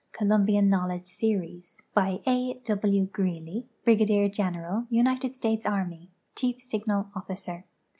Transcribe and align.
Columl>ian 0.13 0.67
Knowledge 0.67 1.05
Series. 1.05 1.79
ByA 1.95 2.63
W. 2.63 3.05
Greely, 3.05 3.67
]jri<radier 3.85 4.33
General, 4.33 4.87
United 4.89 5.35
States 5.35 5.63
Army; 5.63 6.09
Chief 6.35 6.59
Signal 6.59 7.09
Otficer. 7.15 7.65